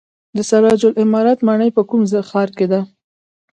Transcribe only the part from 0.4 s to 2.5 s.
سراج العمارت ماڼۍ په کوم ښار